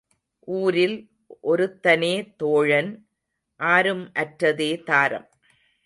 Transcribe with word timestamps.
ஊரில் 0.47 0.95
ஒருத்தனே 1.43 2.13
தோழன் 2.37 2.91
ஆரும் 3.59 4.11
அற்றதே 4.19 4.71
தாரம். 4.83 5.27